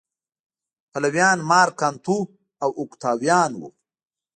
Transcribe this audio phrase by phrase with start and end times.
[0.91, 2.17] پلویان مارک انتو
[2.63, 3.61] او اوکتاویان و